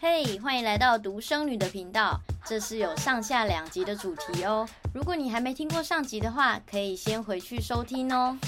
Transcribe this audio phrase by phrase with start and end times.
[0.00, 4.64] 嘿，hey, 欢迎来到独生女的频道，这是有上下两集的主题哦。
[4.94, 8.38] 如果你还没听过上集的话，可以先回去收听哦。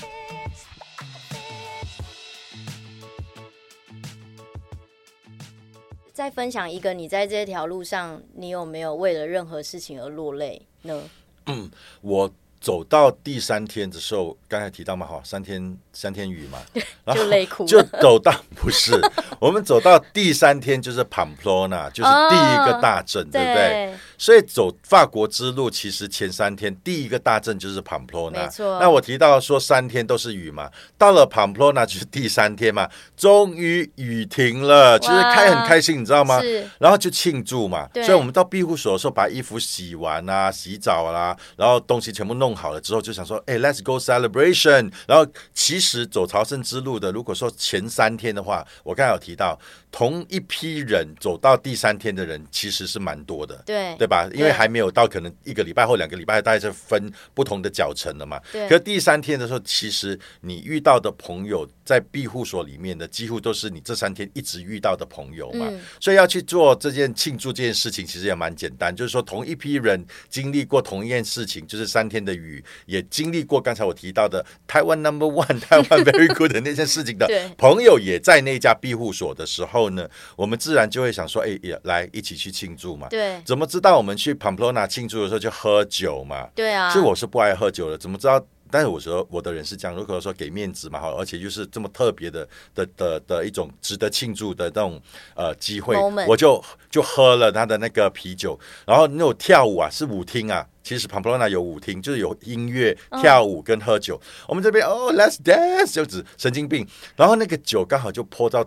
[6.13, 11.03] 再分享一个，你在这条路上，你有没有为了任何事情而落泪呢？
[11.47, 11.69] 嗯，
[12.01, 12.33] 我。
[12.61, 16.59] 走到第三天的时候，刚才提到嘛，哈，三天三天雨嘛，
[17.15, 18.93] 就累哭，就走到不是，
[19.41, 23.55] 我们走到第三天就是 Pamplona，就是第一个大镇， 哦、对不对？
[23.55, 28.79] 对，所以走法国之路，其实前三天第一个大镇就是错。
[28.79, 36.39] 那我提到说三天都是雨嘛，到了 Pamplona 就是第三天嘛，终于雨停了，其实开很开心，你知道吗？
[36.43, 36.69] 是。
[36.79, 42.51] 然后就庆祝嘛，对所以我们到庇护所的时候，把衣服洗完啊，洗澡啦、啊，然后东西全部弄。
[42.51, 44.93] 弄好了之后就想说，哎，Let's go celebration。
[45.07, 45.25] 然后
[45.55, 49.57] 其实走朝圣之路的，如果说前三天的话，我刚才有提到，
[49.93, 54.29] 同一批人走到第三天的人其实是蛮多的，对对吧？
[54.35, 58.41] 因为还没有到可能一个礼拜或两个礼拜，大概是分不同的脚程了嘛。
[58.51, 58.69] 对。
[58.69, 65.67] 可第三天的时候，其实你遇到的朋友在庇护所里面的，几乎都是你这三天一直遇到的朋友嘛。
[65.71, 65.81] 嗯。
[66.01, 72.35] 所以要去做这件庆祝这件事情，其实也蛮简单，就是说同一批人经历过同一件事情，就是三天的。
[72.41, 83.09] 雨也经历过刚才我提到的台湾 Number One、 台湾 Very Good 的那件事情的 朋友，也在那家庇护所的时候呢，我们自然就会想说，哎，也来一起去庆祝嘛。
[83.09, 86.49] 对，怎么知道我们去 Pamplona 庆祝的时候就喝酒嘛？
[86.55, 88.43] 对啊，其实我是不爱喝酒的，怎么知道？
[88.71, 94.99] 但是我说我的人是这样，如果说给面子嘛，哈，而且又是这么特别的的的的一种值得庆祝的那种
[95.35, 95.95] 呃机会.
[96.27, 100.67] 我就就喝了他的那个啤酒，然后那种跳舞啊，是舞厅啊。
[100.83, 104.19] 其实 Pamplona 有舞厅，就是有音乐、跳舞跟喝酒。
[104.23, 106.89] 嗯、我们这边哦，Let's dance，就指神经病。
[107.17, 108.65] 然后那个酒刚好就泼到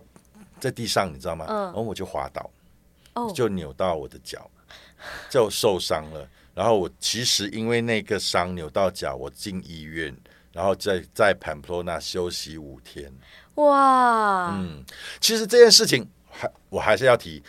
[0.59, 1.45] 在地上，你知道吗？
[1.49, 2.49] 嗯、然后我就滑倒，
[3.15, 4.49] 哦、就扭到我的脚，
[5.29, 6.27] 就受伤了。
[6.53, 10.15] 然后我其实因为那个伤扭到脚，我进医院，
[10.51, 13.11] 然后在在 Pamplona 休息五天。
[13.55, 14.83] 哇，嗯，
[15.19, 17.44] 其实这件事情还我还是要提。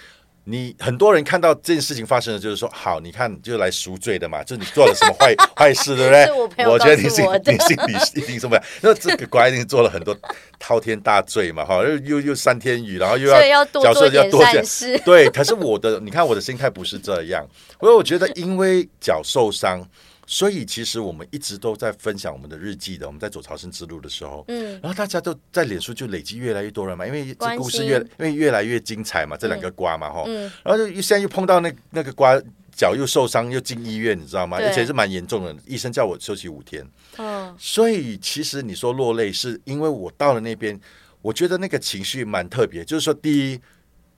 [0.47, 6.25] 你很多人看到这件事情发生了，就是说，好，你看，就来赎罪的嘛，就你做了什么坏坏事，对不对？
[6.66, 8.60] 我，我觉得你心你心里一定什么？
[8.82, 10.15] 那这个乖，一定做了很多
[10.59, 15.31] 滔天大罪嘛，哈，又又又三天雨，然后又要要多做点善事，对。
[15.31, 17.43] 可是我的，你看我的心态不是这样，
[17.81, 19.87] 因为我觉得因为脚受伤。
[20.27, 32.41] 所以其实我们一直都在分享我们的日记的，我们在走朝圣之路的时候，嗯，然后大家都在脸书就累积越来越多人嘛，因为这故事越因为越来越精彩嘛，这两个瓜嘛，哈、嗯，然后就现在又碰到那那个瓜
[32.75, 34.59] 脚又受伤又进医院，你知道吗？
[34.59, 34.69] 对。
[34.69, 36.87] 而且是蛮严重的，医生叫我休息五天，
[37.19, 40.81] 嗯，所以其实你说落泪是因为我到了那边，
[41.21, 43.61] 我觉得那个情绪蛮特别，就是说第一，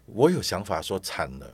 [0.06, 1.52] 我有想法说惨了，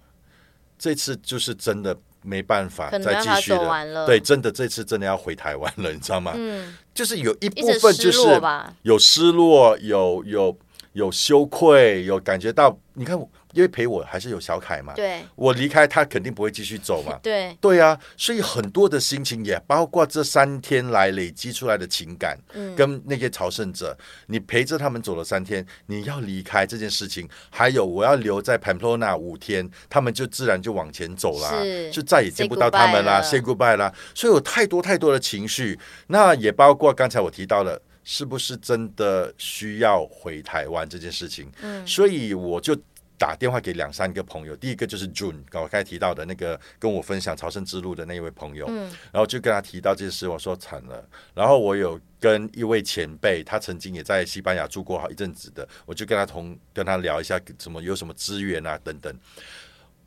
[0.79, 1.97] 这次就是真的。
[2.23, 6.33] 没办法再继续了，对，真的这次真的要回台湾了，你知道吗？
[6.35, 8.41] 嗯，就是有一部分就是
[8.83, 10.57] 有失落，有有
[10.93, 13.29] 有羞愧，有感觉到，你看我。
[13.53, 23.97] 因为陪我还是有小凯嘛，对，我离开他肯定不会继续走嘛， 对，对啊，所以很多的心情也包括这三天来累积出来的情感，嗯，跟那些朝圣者，
[24.27, 31.91] 你陪着他们走了三天，你要离开这件事情，还有我要留在 Pamplona 五天，他们就自然就往前走了，是。
[31.91, 42.77] 就再也见不到他们啦，say goodbye 啦，所以有太多太多的情绪，那也包括刚才我提到了，是不是真的需要回台湾这件事情，嗯，所以我就。
[43.23, 51.09] 打电话给两三个朋友，第一个就是 June，刚才提到的那个跟我分享朝圣之路的那一位朋友，嗯，然后就跟他提到这件事，我说惨了。
[51.33, 59.17] 然后我有跟一位前辈，他曾经也在西班牙住过好一阵子的，我就跟他同跟他聊一下，什么有什么资源啊等等。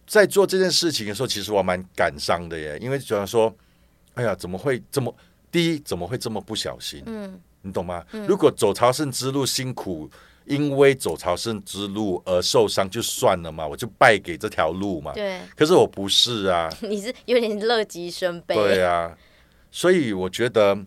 [0.06, 3.56] 在做这件事情的时候，其实我蛮感伤的耶，因为主要说，
[4.16, 5.16] 哎呀，怎么会这么？
[5.50, 7.02] 第一，怎么会这么不小心？
[7.06, 8.06] 嗯，你懂吗？
[8.12, 10.12] 嗯，如果走朝圣之路辛苦。
[10.46, 15.12] 因为走朝圣之路而受伤就算了嘛，我就败给这条路嘛。
[15.14, 15.40] 对。
[15.56, 16.70] 可是我不是啊。
[16.82, 18.56] 你是有点乐极生悲。
[18.56, 19.16] 对啊，
[19.72, 20.78] 所以我觉得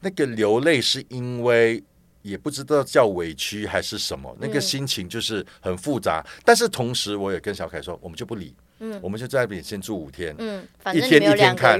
[0.00, 1.82] 那个流泪是因为
[2.22, 6.24] 也不知道叫委屈还是什么，嗯、那个心情就是很复杂。
[6.44, 11.78] 但是同时我也跟小凯说，我们就不理，嗯，我们就在那边先住五天，嗯，一天一天看，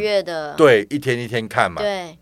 [0.57, 2.19] 对，一天一天看嘛，对。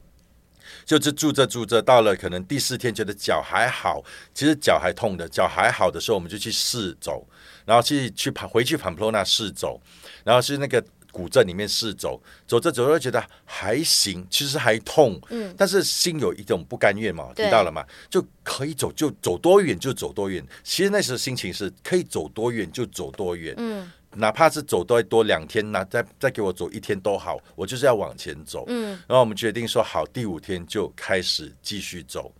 [0.85, 4.03] 就是住着住着，到了可能第四天，觉得脚还好，
[4.35, 7.27] 其实脚还痛的，脚还好的时候，我们就去试走，
[7.65, 9.81] 然后去去跑回去 Pamplona 试走，
[10.25, 23.91] 然后是那个古镇里面试走，走着走着觉得还行，其实还痛，嗯，但是心有一种不甘愿嘛，提到了嘛，就可以走就走多远就走多远，其实那时候心情是可以走多远就走多远，嗯。
[24.17, 28.65] 哪怕是走多多两天，那再再给我走一天都好，我就是要往前走。
[28.69, 32.33] 嗯，然后我们决定说好，第五天就开始继续走。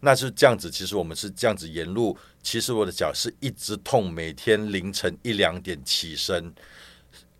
[0.00, 6.50] 那是这样子，其实我们是这样子沿路，其实我的脚是一直痛，每天凌晨一两点起身。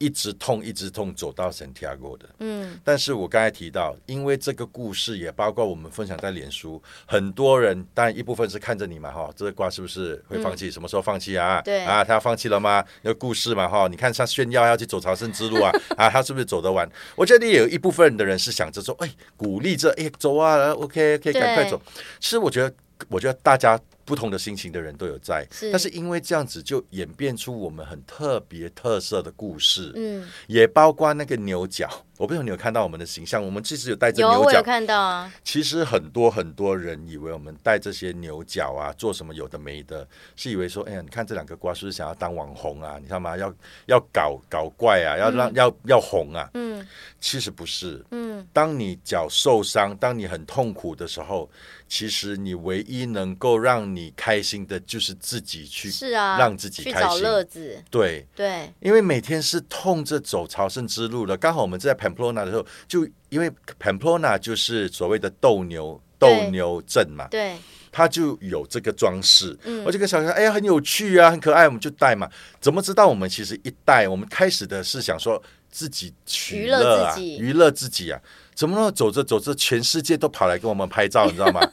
[0.00, 2.26] 一直痛，一直痛，走到圣地亚哥的。
[2.38, 10.68] 嗯，但是我刚才提到，因为这个故事也包括我们分享在脸书，很多人当然一部分是看着你嘛，哈，这个瓜是不是会放弃？
[10.68, 11.60] 嗯、什么时候放弃啊？
[11.60, 12.82] 对啊，他要放弃了吗？
[13.02, 16.90] 有故事嘛，哈，你看他炫耀要去走朝圣之路啊， 啊，他是不是走得完？
[17.14, 21.80] 我觉得也有一部分的人是想着说，哎，鼓励着，哎，走啊，OK，可以赶快走。
[22.18, 22.74] 其实我觉得，
[23.08, 23.78] 我觉得大家。
[24.10, 31.88] 不同的心情的人都有在，是但是因为这样子就演变出我们很特别特色的故事，嗯，也包括那个牛角。
[32.18, 35.32] 我不知道你有看到我们的形象，我们其实有带着牛角，看到啊。
[35.44, 42.96] 其实很多很多人以为我们带这些牛角啊，做什么有的没的，是以为说，哎呀，你看这两个瓜是不是想要当网红啊？
[42.98, 43.38] 你知道吗？
[43.38, 43.54] 要
[43.86, 46.50] 要搞搞怪啊，要让、嗯、要要红啊。
[46.54, 46.84] 嗯，
[47.20, 48.04] 其实不是。
[48.10, 51.48] 嗯，当你脚受伤，当你很痛苦的时候。
[51.92, 57.82] 其实你唯一能够让你开心的，就是自己去，是啊，让自己开心，乐子。
[57.90, 61.36] 对对，因为每天是痛着走朝圣之路的。
[61.36, 63.50] 刚好我们在 Pamplona 的时候，就因为
[63.80, 67.56] Pamplona 就是所谓的斗牛斗牛镇嘛，对，
[67.90, 69.58] 它就有这个装饰。
[69.64, 72.28] 嗯，我就跟小孩说：“哎呀，很有趣啊，很可爱。”我们就带嘛。
[72.60, 78.20] 怎么知道我们其实一带，我们开始的是想说自己取乐啊，娱乐自己啊。
[78.54, 81.60] 怎么能走着走着，全世界都跑来跟我们拍照，你知道吗？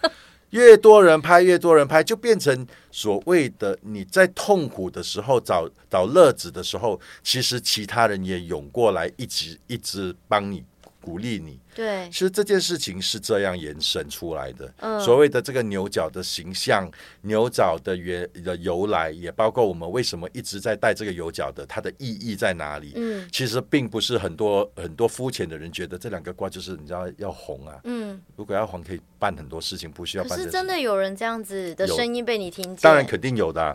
[0.51, 10.63] 越多人拍，越多人拍，就变成所谓的你在痛苦的时候找找乐子的时候，其实其他人也涌过来，一直一直帮你。
[11.07, 14.73] 鼓励你，对，其实这件事情是这样延伸出来的。
[14.81, 16.85] 嗯，所谓的这个牛角的形象，
[17.21, 22.91] 牛角的原的由来，也包括我们为什么一直在戴这个牛角的，它的意义在哪里？
[22.97, 27.79] 嗯，其实并不是很多很多肤浅的人觉得这两个卦就是你知道要红啊。
[27.85, 30.37] 嗯，如果要红，可以办很多事情，不需要办。
[30.37, 32.79] 可是真的有人这样子的声音被你听见？
[32.81, 33.73] 当然肯定有的啊。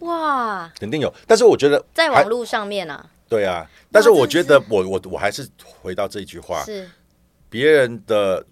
[0.00, 1.12] 哇，肯定有。
[1.26, 3.10] 但是我觉得在网络上面啊。
[3.32, 5.48] 对啊，但是我觉得我我我还是
[5.80, 6.86] 回到这一句话，是
[7.48, 8.44] 别人的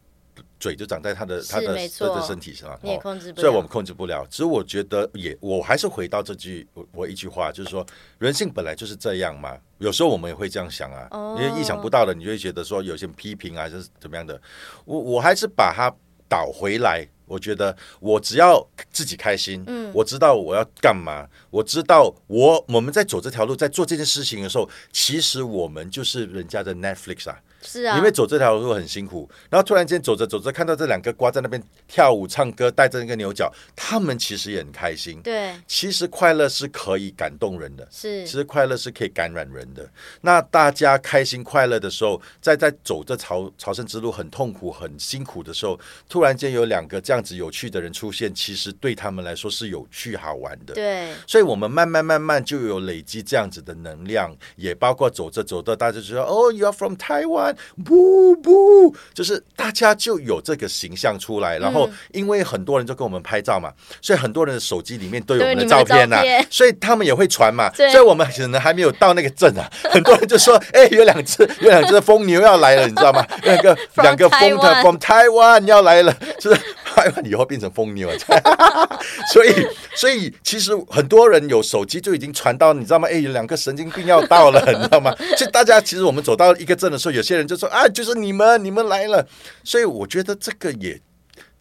[0.59, 1.67] 嘴就长在他的他的
[1.99, 4.27] 他的身体上，你也控制不了，所以我们控制不了。
[4.31, 7.85] 只是我觉得也我还是回到这句我我一句话，就是说
[8.19, 9.55] 人性本来就是这样嘛。
[9.77, 14.41] 有时候我们也会这样想啊，因为意想不到的，你就会觉得说有些批评啊，就是怎么样的。
[14.87, 15.95] 我我还是把它
[16.27, 17.07] 倒回来。
[17.31, 27.39] 我觉得我只要自己开心，嗯，我知道我要干嘛，我知道我我们在走这条路，在做这件事情的时候，其实我们就是人家的 Netflix 啊。
[27.63, 35.21] 是啊，因为走这条路很辛苦，然后突然间走着走着，看到这两个瓜在那边跳舞唱歌，带着那个牛角，他们其实也很开心。
[35.21, 39.87] 对，其实快乐是可以感动人的，是，其实快乐是可以感染人的。
[40.23, 45.79] 那大家开心快乐的时候，在在走这朝朝圣之路很痛苦很辛苦的时候，
[46.09, 50.75] 突然间有两个这样子有趣的人出现，其实对他们来说是有趣好玩的。
[50.75, 73.27] 对，所以我们慢慢慢慢就有累积这样子的能量，也包括走着走着，大家就说：“哦，You are from Taiwan。”不不，就是大家就有这个形象出来，然后因为很多人就跟我们拍照嘛，所以很多人的手机里面都有我们的照片呐、啊，所以他们也会传嘛，所以我们可能还没有到那个镇啊，很多人就说，哎，有两只有两只疯牛要来了，你知道吗？
[73.43, 76.61] 两个两个疯的 from Taiwan 要来了，就是。
[76.97, 78.11] 台湾以后变成疯牛，
[79.33, 79.53] 所以
[79.95, 83.09] 所以其实很多人有手机就已经传到，你知道吗？
[83.09, 85.15] 哎，有两个神经病要到了，你知道吗？
[85.37, 89.27] 所以大家其实我们走到一个镇的时候，有些人就说啊，就是你们，你们来了。
[89.65, 91.01] 所以我觉得这个也，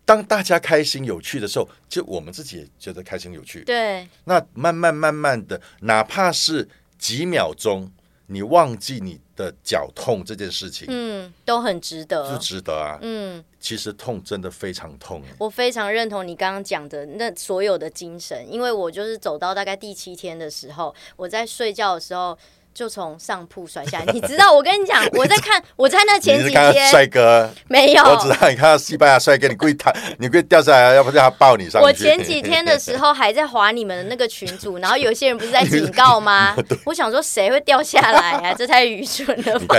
[0.05, 3.61] 当大家开心有趣的时候，就我们自己也觉得开心有趣。
[3.61, 6.67] 对，那慢慢慢慢的，哪怕是
[6.97, 7.91] 几秒钟。
[8.31, 15.23] 你忘记你的脚痛这件事情，嗯，都很值得，就值得啊，嗯，其实痛真的非常痛。
[15.37, 22.37] 我非常认同你刚刚讲的那所有的精神，因为我就是走到大概第七天的时候，我在睡觉的时候。
[22.73, 24.51] 就从上铺摔下来， 你知道？
[24.53, 31.85] 我跟你讲， 我在看，我在那前几天，帅哥没有，我知道你看到西班牙帅哥，你故意他， 你故意掉下来，要不叫他抱你上去。
[31.85, 36.55] 我前几天的时候还在划你们的那个群组，然后有些人不是在警告吗？
[36.85, 38.53] 我想说谁会掉下来啊？
[38.57, 39.75] 这太愚蠢了吧！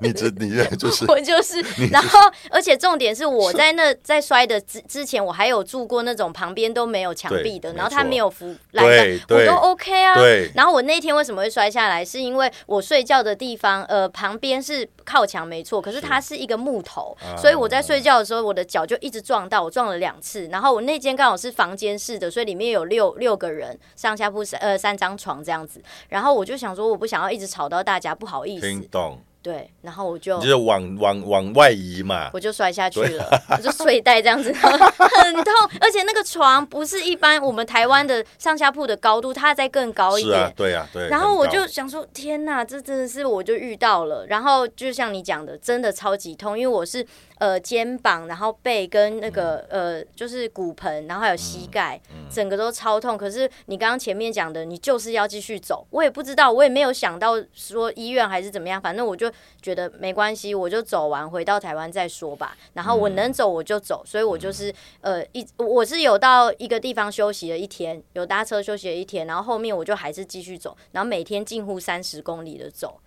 [0.00, 2.18] 你这你这就是我就是，然后
[2.50, 10.14] 而且重点是我在那在摔的之之前，我还有住过那种旁边都没有墙壁的，然后他没有扶栏杆，我都 OK 啊。
[10.14, 12.21] 对，然后我那天为什么会摔下来是？
[12.22, 20.46] 因为我睡觉的地方，呃，旁边是靠墙没错，可是它是一个木头，所以我在睡觉的时候，我的脚就一直撞到，我撞了两次。
[20.48, 25.82] 然后我那间刚好是房间式的，所以里面有六六个人，上下铺三呃三张床这样子。
[26.08, 28.66] 然后我就想说，我不想要一直吵到大家，不好意思。
[28.68, 29.18] 听懂。
[29.42, 41.08] 对，然后我就就是往往往外移嘛，我就摔下去了，我就睡袋这样子，很痛，而且那个床不是一般我们台湾的上下铺的高度，它再更高一点，啊对啊，对。
[41.08, 47.04] 然后我就想说，天哪，这真的是我就遇到了，然后就像你讲的，真的超级痛，因为我是。
[47.42, 53.18] 呃，肩膀，然后背跟那个、嗯、呃，就是骨盆，然后还有膝盖，整个都超痛。
[53.18, 59.28] 可是你刚刚前面讲的，你就是要继续走，我也不知道，我也没有想到说医院还是怎么样，反正我就
[59.60, 62.56] 觉得没关系，我就走完回到台湾再说吧。
[62.74, 73.00] 然后我能走我就走，所以我就是呃一我是有到一个地方休息了一天，有搭车休息了一天，然后后面我就还是继续走，然后每天近乎三十公里的走。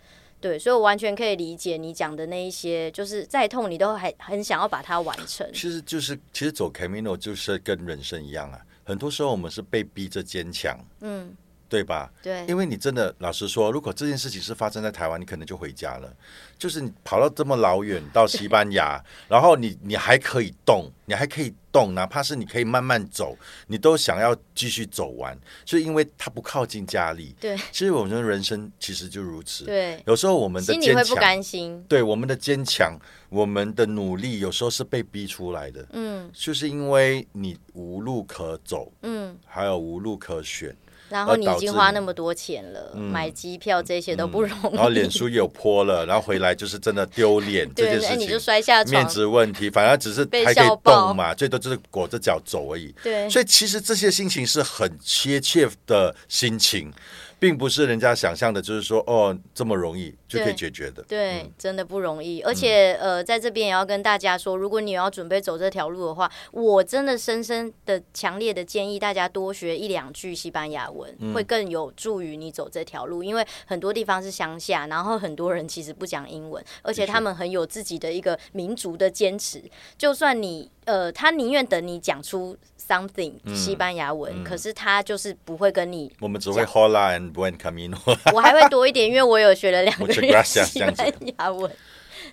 [0.46, 5.50] 对，所以我完全可以理解你讲的那一些，就是再痛你都还很想要把它完成。
[5.52, 11.36] 其实就是，其实走 Camino 就是跟人生一样啊，很多时候我们是被逼着坚强，嗯，
[11.68, 12.12] 对吧？
[12.22, 16.12] 对，因为你真的老实说，如果这件事情是发生在台湾，你可能就回家了。
[16.58, 27.36] 就是你跑到这么老远到西班牙， 然后你你还可以动，你还可以动，哪怕是你可以慢慢走，你都想要继续走完，就因为它不靠近家里。
[27.42, 29.66] 对，其实我们的人生其实就如此。
[29.66, 31.84] 对，有时候我们的坚强，会不甘心。
[31.90, 35.86] 对，我们的坚强，我们的努力，有时候是被逼出来的。
[35.92, 40.74] 嗯，就是因为你无路可走，嗯，还有无路可选。
[41.16, 44.68] 然后你已经花那么多钱了，嗯、买机票这些都不容易。
[44.68, 52.94] 嗯、然后脸书有泼了，然后回来就是真的丢脸 这件事情，你就摔下面子问题，反而只是还可以动嘛，最多就是裹着脚走而已。
[53.02, 56.92] 对，所以其实这些心情是很切切的心情。
[57.38, 61.04] 并不是人家想象的，就是说哦，这么容易就可以解决的。
[61.08, 62.42] 对，嗯、真的不容易。
[62.42, 73.24] 而且、嗯、呃，在这边也要跟大家说，如果你要准备走这条路的话，我真的深深的、强烈的建议大家多学一两句西班牙文，嗯、会更有助于你走这条路。
[73.24, 79.64] 因为很多地方是乡下，然后很多人其实不讲英文，而且他们很有自己的一个民族的坚持。
[79.98, 82.56] 就算你呃，他宁愿等你讲出。
[82.88, 86.12] something 西班牙文，可是他就是不会跟你。
[86.20, 87.98] 我们只会 Hola and Buen Camino。
[88.32, 91.72] 我还会多一点，因为我有学了两个月西班牙文。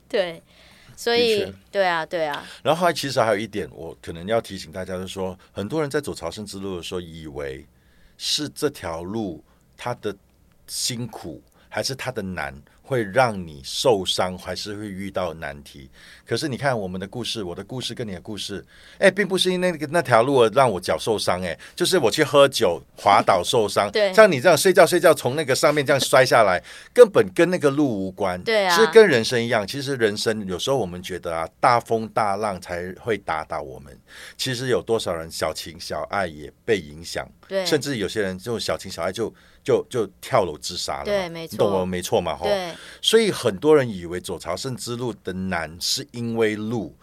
[0.09, 0.43] 对，
[0.97, 2.45] 所以对啊，对啊。
[2.63, 7.67] 然后后来其实还有一点，我可能要提醒大家，就是说，很多人在走朝圣之路的时候，以为
[8.17, 9.45] 是这条路
[9.77, 10.15] 它的
[10.67, 12.55] 辛苦，还是它的难。
[12.85, 15.89] 会让你受伤，还是会遇到难题。
[16.27, 18.63] 可是你看我们的故事，我的故事跟你的故事，
[18.99, 23.91] 哎，并不是因为那个那条路让我脚受伤，哎，就是我去喝酒滑倒受伤。
[23.91, 26.63] 对，像你这样睡觉睡觉从那个上面这样摔下来，
[26.93, 28.39] 根本跟那个路无关。
[28.43, 33.97] 对啊，其实跟人生一样，其实人生有时候我们觉得啊，大风大浪才会打倒我们。
[34.37, 37.27] 其实有多少人小情小爱也被影响？
[37.49, 39.33] 对，甚至有些人就小情小爱就。
[39.65, 42.37] 就就跳楼自杀了，对，没错，你懂我没错嘛？
[42.37, 46.95] 哈，对，所以很多人以为走朝圣之路的难是因为路，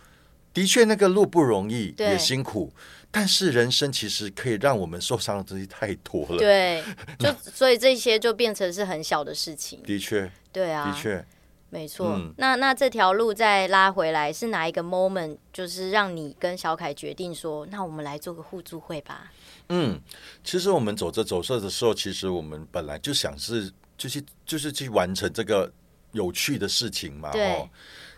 [0.54, 2.72] 的确那个路不容易，也辛苦，
[3.10, 6.84] 但是人生其实可以让我们受伤的东西太多了，对，
[7.20, 11.26] 就所以这些就变成是很小的事情，的确，对啊，的确。
[11.72, 19.32] 没错，嗯、那那这条路再拉回来是哪一个 moment，就是让你跟小凯决定说，那我们来做个互助会吧？
[19.70, 20.00] 嗯，
[20.44, 25.72] 其实我们走着走着的时候，其实我们本来就想是，就是就是去完成这个
[26.12, 27.54] 有趣的事情嘛，对。
[27.54, 27.70] 哦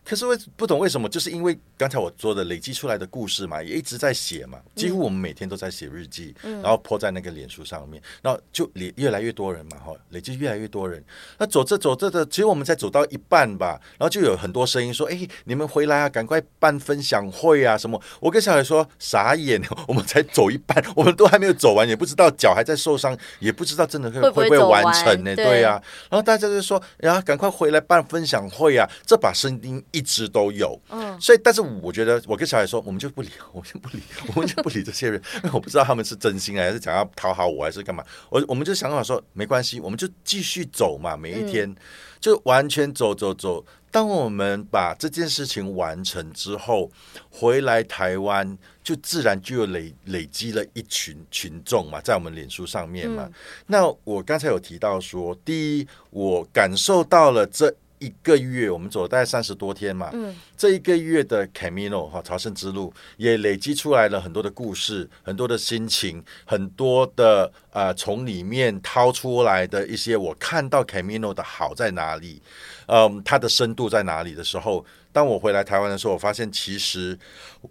[0.03, 11.03] 可是为不懂为什么，就是因为刚才我说的累积出来的故事嘛，也一直在写嘛，几乎我们每天都在写日记，嗯、然后 po 在那个脸书上面，然后就越越来越多人嘛，哈，累积越来越多人。
[11.37, 29.83] 那走着走着的，其实我们才走到一半吧，然后就有很多声音说：“哎，你们回来啊，赶快办分享会啊，什么？”我跟小海说：“傻眼， 我们才走一半， 我们都还没有走完，也不知道脚还在受伤，也不知道真的会会不会完成呢？”对呀、啊，然后大家就说：“呀，赶快回来办分享会啊！”这把声音。
[29.91, 33.99] 一直都有，嗯，所以但是我觉得，我跟小孩说，我们就不理，我们就不理，
[34.35, 38.03] 我们就不理这些人，因 为我不知道他们是真心还是想要讨好我，还是干嘛。
[38.29, 41.75] 我我们就想法说，没关系，我们就继续走嘛，每一天
[42.19, 43.65] 就完全走走走。
[43.91, 46.89] 当我们把这件事情完成之后，
[47.29, 53.29] 回来台湾，就自然就有累累积了一群群众嘛，在我们脸书上面嘛。
[53.67, 57.75] 那我刚才有提到说，第一，我感受到了这。
[58.01, 72.41] 一个月，我们走了大概三十多天嘛，嗯，这一个月的 Camino 哈朝圣之路也累积出来了很多的故事，很多的心情，很多的啊、呃，从里面掏出来的一些我看到 Camino 的好在哪里，
[72.87, 77.15] 嗯，它的深度在哪里的时候，当我回来台湾的时候，我发现其实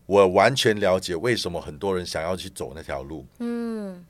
[0.06, 4.06] 我完全了解为什么很多人想要去走那条路，嗯，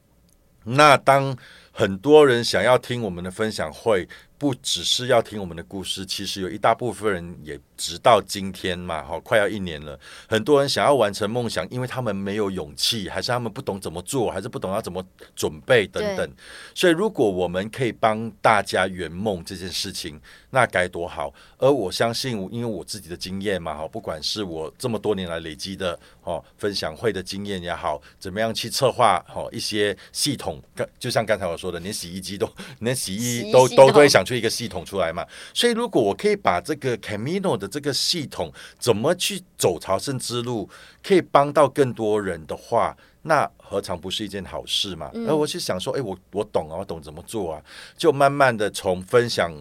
[0.64, 1.34] 那当
[1.72, 4.06] 很多人想要听我们的分享会。
[4.40, 9.98] 不只是要听我们的故事，其实有一大部分人也直到今天嘛，哈，快要一年了。
[10.28, 16.30] 很多人想要完成梦想，因为他们没有勇气，还是他们不懂怎么做，还是不懂要怎么准备等等。
[16.74, 20.20] 所以，如果我们可以帮大家圆梦这件事情，
[20.50, 21.34] 那该多好。
[21.58, 30.62] 而我相信，因为我自己的经验嘛，哈，不管是我这么多年来累积的哦分享会的经验也好，怎么样去策划哦一些系统，
[30.98, 34.20] 就像刚才我说的，连洗衣机都，连洗衣都都都会想。
[34.20, 40.68] 出一个系统出来嘛，所以如果我可以把这个 Camino 的这个系统怎么去走朝圣之路，
[41.02, 45.08] 可以帮到更多人的话，那何尝不是一件好事嘛？
[45.14, 47.62] 然后我是想说，哎，我我懂啊，我懂怎么做啊，
[47.96, 49.52] 就慢慢的从分享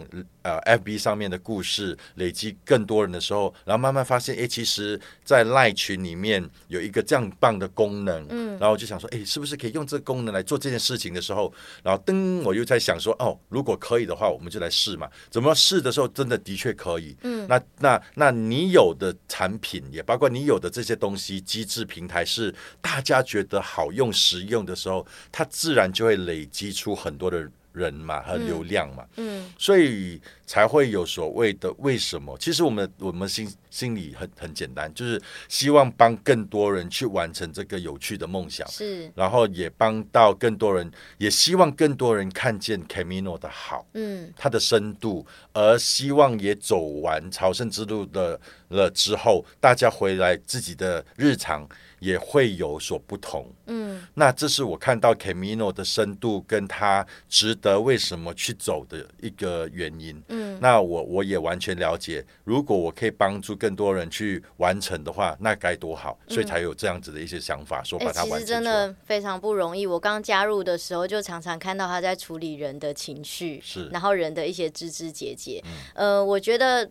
[0.42, 11.52] 呃 FB 上面的故事，累积更多人的时候，然后慢慢发现，哎，其实，在赖群里面有一个这样棒的功能，嗯，然后我就想说，哎，是不是可以用这个功能来做这件事情的时候，
[11.84, 15.08] 然后噔，我又在想说，哦，如果可以的话，我们就来试嘛。
[15.30, 32.36] 怎么试的时候，真的的确可以，嗯，那那那你有的产品，也包括你有的这些东西，机制平台是大家觉得好用实用的时候，它自然就会累积出很多的人嘛和流量嘛，嗯，嗯，所以才会有所谓的为什么？
[32.36, 48.40] 其实我们我们心心里很很简单，就是希望帮更多人去完成这个有趣的梦想，是，然后也帮到更多人，也希望更多人看见 Camino 的好，嗯，它的深度，而希望也走完朝圣之路的
[48.70, 51.68] 了之后，大家回来自己的日常。
[52.00, 68.40] 也会有所不同，嗯，那这是我看到 Camino 的深度跟他值得为什么去走的一个原因，嗯，那我我也完全了解，如果我可以帮助更多人去完成的话，那该多好，所以才有这样子的一些想法，嗯、说把它完成。
[68.40, 69.86] 其实真的非常不容易。
[69.86, 75.62] 我刚加入的时候，就常常看到他在处理人的情绪，是，然后人的一些枝枝节节，
[75.94, 76.88] 嗯、呃，我觉得。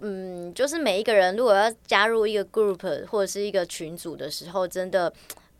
[0.00, 5.12] 嗯，就是每一个人如果要加入一个 group 或者是一个群组的时候，真的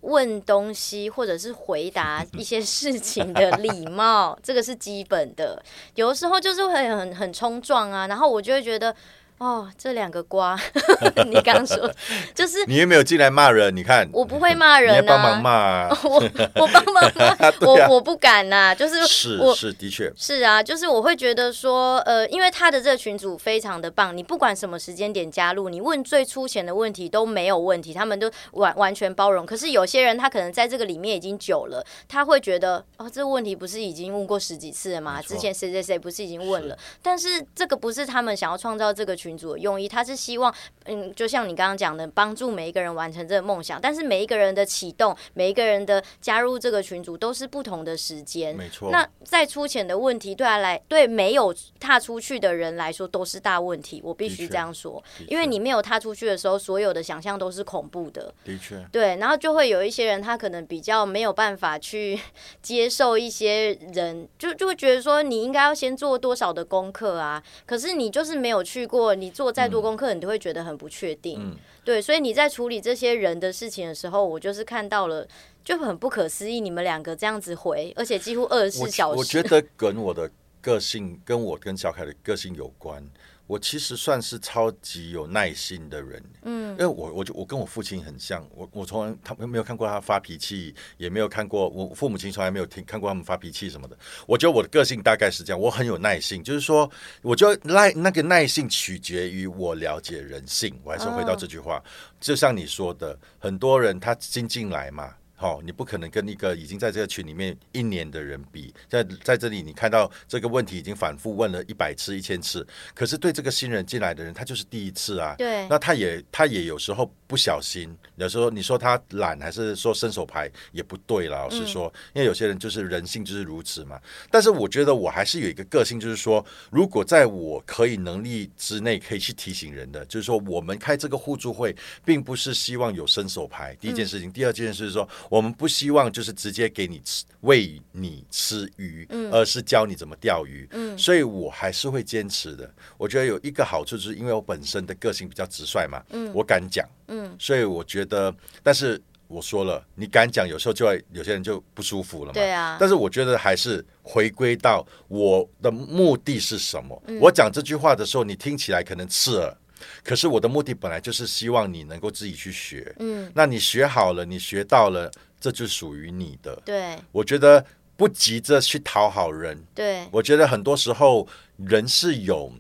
[0.09, 5.63] 问东西或者是回答 一些事情的礼貌，这个是基本的。
[5.95, 8.95] 有的时候就是会很很冲撞啊，然后我就会觉得。
[9.39, 10.59] 哦，这两个瓜，
[11.31, 11.89] 你刚说
[12.35, 13.75] 就是你有没有进来骂人？
[13.75, 16.15] 你看我不会骂人啊，帮忙骂啊， 我
[16.57, 29.47] 我帮忙骂，我我不敢呐，就是是是的确是啊，就是我会觉得说，呃，因为他的这个群组非常的棒，你不管什么时间点加入，你问最粗浅的问题都没有问题，他们都完完全包容。
[29.47, 35.23] 可是有些人他可能在这个里面已经久了，他会觉得哦，这个问题不是已经问过十几次了吗？
[35.23, 36.77] 之前谁谁谁不是已经问了？
[37.01, 39.28] 但是这个不是他们想要创造这个群。
[39.29, 40.53] 群组的用意，他是希望，
[40.87, 43.79] 嗯，就像你刚刚讲的，帮助每一个人完成这个梦想。
[43.79, 48.57] 但是每一个人的启动，每一个人的加入这个群组，都是不同的时间。
[48.57, 48.91] 没错。
[48.91, 54.01] 那再粗浅的问题，对他来，对没有踏出去的人来说，都是大问题。
[54.03, 58.33] 我必须这样说，因为你没有踏出去的时候，所有的想象都是恐怖的。
[58.45, 58.83] 的确。
[58.91, 62.19] 对，然后就会有一些人，他可能比较没有办法去
[62.63, 67.43] 接受一些人，就就会觉得说，你应该要先做多少的功课啊？
[67.67, 69.18] 可是你就是没有去过。
[69.21, 71.39] 你做再多功课，你都会觉得很不确定。
[71.41, 75.27] 嗯、对，所以你在处理这些人的事情的时候，我就是看到了，
[75.65, 76.61] 就很不可思议。
[76.61, 79.19] 你们两个这样子回，而且几乎二十四小时我。
[79.19, 83.03] 我 觉得跟我的个性，跟我跟小凯的个性有关。
[83.49, 93.99] 我其实算是超级有耐心的人，嗯，因为我我就我跟我父亲很像，我我从来他没有看过他发脾气，也没有看过我父母亲从来没有听看过他们发脾气什么的。
[94.27, 96.89] 我觉得我的个性大概是这样，我很有耐性，就是说，
[97.23, 100.79] 我觉得耐那个耐性取决于我了解人性。
[100.85, 101.83] 我还是回到这句话，
[102.21, 105.15] 就像你说的，很多人他新进来嘛。
[105.41, 115.37] 好、哦，你不可能跟一个已经在这个群里面一年的人比，在在这里你看到这个问题已经反复问了一百次、一千次，可是对这个新人进来的人，他就是第一次啊。
[115.39, 115.69] 对。
[115.69, 123.97] 那他也他也有时候不小心，有时候你说他懒还是说伸手牌也不对了，老实说，嗯、因为有些人就是人性就是如此嘛。
[124.33, 133.73] 但是我觉得我还是有一个个性，就是说，如果在我可以能力之内可以去提醒人的，就是说，我们开这个互助会，并不是希望有伸手牌。
[133.81, 135.09] 第一件事情，嗯、第二件事是说。
[135.29, 140.67] 我们不希望就是直接给你吃喂你吃鱼，嗯、而是教你怎么钓鱼。
[140.73, 142.71] 嗯，所以我还是会坚持的。
[142.97, 152.77] 我觉得有一个好处，就是因为我本身的个性比较直率嘛，嗯，我敢讲，嗯，所以我觉得，但是我说了，你敢讲，有时候就会有些人就不舒服了嘛，对啊。
[152.81, 157.03] 但是我觉得还是回归到我的目的是什么？
[157.07, 159.57] 嗯、我讲这句话的时候，你听起来可能刺耳。
[160.05, 165.11] 可是我的目的本来就是希望你能够自己去学，嗯，那你学好了，你学到了，
[165.41, 166.61] 这就属于你的。
[166.65, 167.65] 对，我觉得
[167.97, 169.63] 不急着去讨好人。
[169.75, 172.53] 对，我觉得很多时候人是有。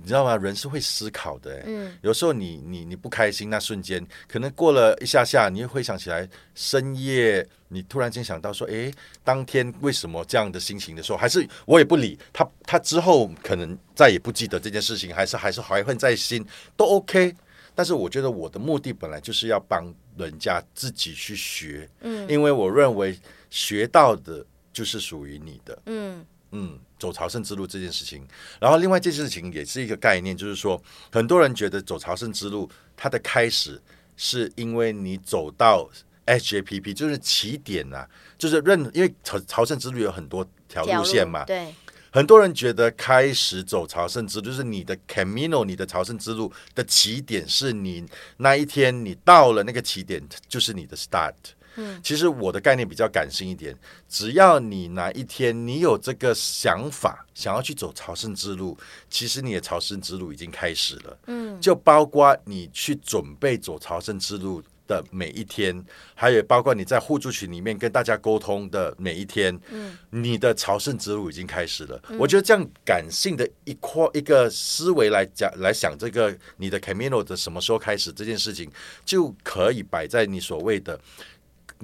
[0.00, 0.36] 你知道吗？
[0.36, 16.44] 人是会思考的，嗯，有时候你你你不开心，那瞬间可能过了一下下，你又回想起来，深夜你突然间想到说，诶，当天为什么这样的心情的时候，还是我也不理他，他之后可能再也不记得这件事情，还是还是怀恨在心，
[16.76, 17.34] 都 OK。
[17.74, 23.18] 但是我觉得我的目的本来就是要帮人家自己去学，嗯，因为我认为
[23.50, 26.24] 学到的就是属于你的，嗯。
[26.56, 28.24] 嗯，走朝圣之路这件事情，
[28.60, 33.82] 然后另外这件事情也是一个概念，就是说，很多人觉得走朝圣之路，它的开始
[34.16, 35.90] 是因为你走到
[36.26, 41.74] HJPP，就是起点呐、啊，就是认，因为朝朝圣之路有很多条路线嘛，对，
[42.12, 51.34] 很多人觉得开始走朝圣之路，就是你的 Camino，你的朝圣之路的起点是你那一天你到了那个起点，就是你的 start。
[51.76, 53.76] 嗯，其实我的概念比较感性一点，
[54.08, 58.76] 只要你哪一天你有这个想法，想要去走朝圣之路，
[59.08, 61.18] 其实你的朝圣之路已经开始了。
[61.26, 65.82] 嗯，就包括你去准备走朝圣之路的每一天，
[66.14, 72.00] 还有包括你在互助群里面跟大家沟通的每一天，嗯，你的朝圣之路已经开始了。
[72.10, 78.70] 嗯，我觉得这样感性的一块一个思维来讲来想，这个你的 Camino 的什么时候开始这件事情，
[79.06, 81.00] 就可以摆在你所谓的。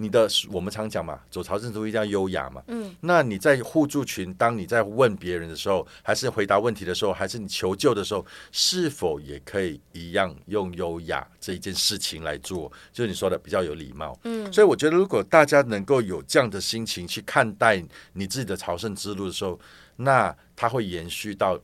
[0.00, 2.62] 你的我们常讲嘛，走朝圣之路一定要优雅嘛。
[2.68, 12.72] 嗯，那你在互助群，当你在问别人的时候，还是回答问题的时候，还是你求救的时候，是否也可以一样用优雅这一件事情来做？
[12.92, 14.18] 就是你说的比较有礼貌。
[14.24, 17.84] 嗯，所以我觉得如果大家能够有这样的心情去看待
[18.14, 19.60] 你自己的朝圣之路的时候，
[19.96, 21.60] 那它会延续到。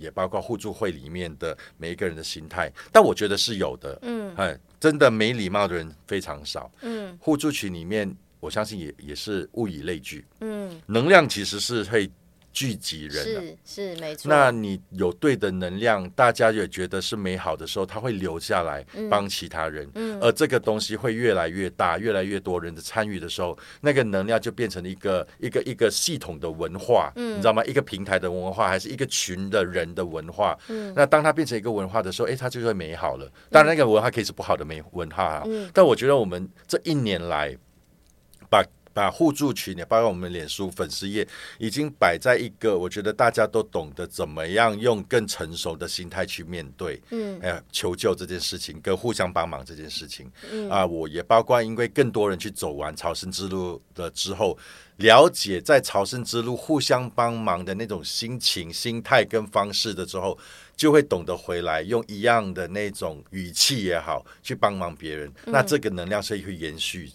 [0.00, 12.10] 也包括互助会里面的每一个人的心态，但我觉得是有的，嗯，哎，真的没礼貌的人非常少，嗯，互助群里面，我相信也也是物以类聚，嗯，能量其实是会。
[12.58, 27.64] 聚集人是是没错，那你有对的能量，大家也觉得是美好的时候，他会留下来帮其他人，嗯，而这个东西会越来越大，越来越多人的参与的时候，那个能量就变成了一个一个一个系统的文化，嗯，你知道吗？
[27.64, 33.30] 一个平台的文化，还是一个群的人的文化，嗯，那当它变成一个文化的时候，哎，它就会美好了。
[33.52, 37.56] 当然，那个文化可以是不好的美文化啊，嗯，但我觉得我们这一年来
[38.50, 38.64] 把。
[38.98, 41.24] 把互助群也包括我们脸书粉丝页，
[41.56, 50.68] 已经摆在一个我觉得大家都懂得怎么样用更成熟的心态去面对，嗯，哎，求救这件事情跟互相帮忙这件事情，嗯。
[50.68, 54.58] 啊，我也包括因为更多人去走完朝圣之路的之后，
[54.96, 60.36] 了解在朝圣之路互相帮忙的那种心情、心态跟方式的时候，
[60.76, 67.08] 就会懂得回来用一样的那种语气也好去帮忙别人，嗯，那这个能量是会延续。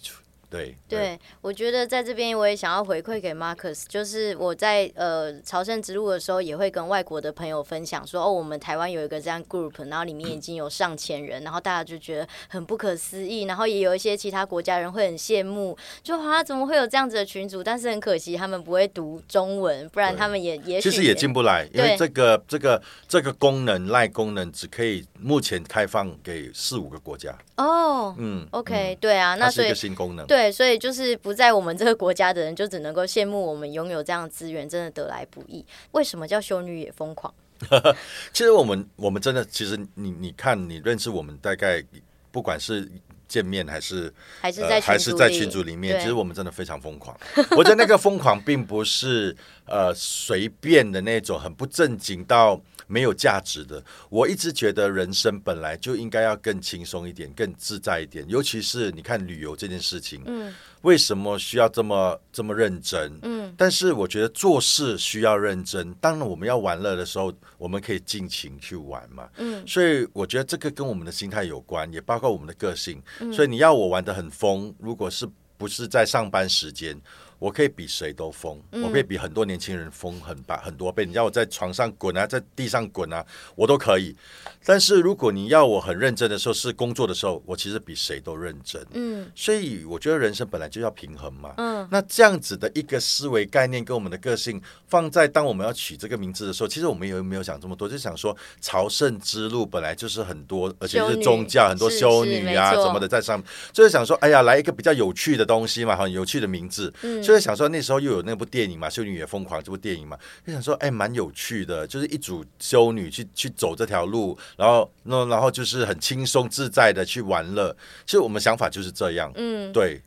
[0.54, 17.60] 对，对，我觉得在这边我也想要回馈给 Marcus，就是我在呃朝圣之路的时候，也会跟外国的朋友分享说，哦，我们台湾有一个这样 group，然后里面已经有上千人，然后大家就觉得很不可思议，然后也有一些其他国家人会很羡慕，就好像怎么会有这样子的群组？
[17.60, 27.36] 但是很可惜他们不会读中文，不然他们也也其实也进不来，因为这个这个这个功能赖功能只可以目前开放给四五个国家。
[27.56, 30.43] 哦，嗯，OK，对啊，那是一个新功能，对。
[30.44, 35.64] 对，所以就是不在我们这个国家的人，就只能够羡慕我们拥有这样的资源，真的得来不易。
[35.92, 37.32] 为什么叫修女也疯狂？
[38.30, 41.82] 其实我们我们真的，其实你你看，你认识我们，大概
[42.30, 42.86] 不管是
[43.26, 47.18] 见面还是还是在、呃、还是在群组里面，其实我们真的非常疯狂。
[47.56, 52.60] 我觉得那个疯狂并不是呃随便的那种，很不正经到。
[52.94, 58.24] 没有价值的，我一直觉得人生本来就应该要更轻松一点，更自在一点。
[58.28, 63.18] 尤其是你看旅游这件事情，嗯，为什么需要这么这么认真？
[63.22, 65.92] 嗯，但是我觉得做事需要认真。
[65.94, 69.28] 当然，我们要玩乐的时候，我们可以尽情去玩嘛。
[69.38, 73.02] 嗯，所以我觉得这个跟我们的心态有关，也包括我们的个性。
[73.32, 76.96] 所以你要我玩的很疯，如果是不是在上班时间？
[77.44, 81.04] 我可以比谁都疯，我可以比很多年轻人疯很把很多倍。
[81.04, 83.22] 你要我在床上滚啊，在地上滚啊，
[83.54, 84.16] 我都可以。
[84.64, 88.82] 但是如果你要我很认真的时候，是工作的时候，我其实比谁都认真。
[88.92, 91.52] 嗯，所以我觉得人生本来就要平衡嘛。
[91.58, 106.90] 嗯，那这样子的一个思维概念跟我们的个性放在当我们要取这个名字的时候，其实我们也没有想这么多，就想说朝圣之路本来就是很多，而且是宗教很多修女啊什么的在上面，就是想说，哎呀，来一个比较有趣的东西嘛，很有趣的名字。
[107.02, 117.76] 嗯，所以想说那时候又有那部电影嘛，《修女也疯狂》这部电影嘛，就想说，哎，蛮有趣的，就是一组修女去去走这条路，然后那然后就是很轻松自在的去玩乐。
[118.04, 120.00] 其实我们想法就是这样，嗯，对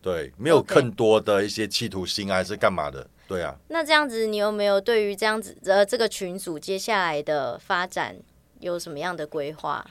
[0.00, 3.54] 对，没有更多的一些企图心还是干嘛的，对啊。
[3.68, 8.16] 那这样子，你有没有对于这样子呃这个群组接下来的发展
[8.60, 9.84] 有什么样的规划？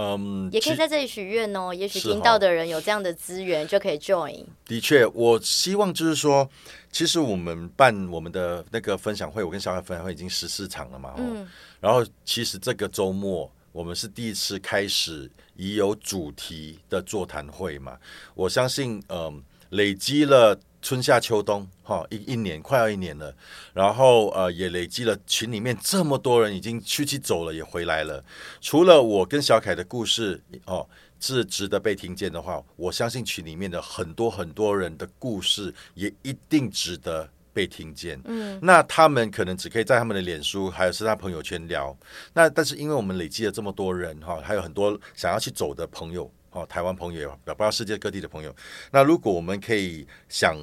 [0.00, 1.74] 嗯，也可以在这里许愿哦。
[1.74, 4.44] 也许听到的人有这样的资源，就可以 join。
[4.64, 6.48] 的确，我希望就是说，
[6.92, 11.14] 其实我们办我们的那个分享会，我跟小海分享会已经十四场了嘛。
[11.18, 11.44] 嗯。
[11.80, 17.98] 然后，其实这个周末我们是第一次开始已有主题的座谈会嘛。
[18.36, 20.56] 我相信，嗯，累积了。
[20.80, 23.34] 春夏秋冬，哈，一一年快要一年了，
[23.74, 28.24] 然后呃，也累积了群里面这么多人已经出去走了，也回来了。
[28.60, 30.88] 除了我跟小凯的故事哦
[31.18, 38.20] 是值得被听见的话，我相信群里面的很多很多人的故事也一定值得被听见。
[38.26, 41.94] 嗯，那他们可能只可以在他们的脸书还有是他朋友圈聊。
[42.32, 46.30] 那但是因为我们累积了这么多人哈，还有很多想要去走的朋友。
[46.58, 48.54] 哦，台湾朋友，包括世界各地的朋友。
[48.90, 50.56] 那如果我们可以想